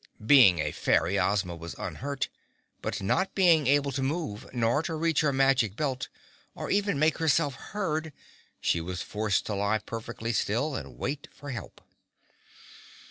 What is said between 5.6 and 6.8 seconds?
Belt or